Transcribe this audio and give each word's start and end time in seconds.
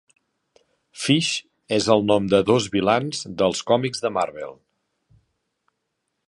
Fish 1.01 1.29
és 1.77 1.89
el 1.95 2.01
nom 2.11 2.29
de 2.35 2.39
dos 2.47 2.69
vilans 2.77 3.21
dels 3.43 3.61
còmics 3.73 4.03
de 4.07 4.13
Marvel. 4.19 4.57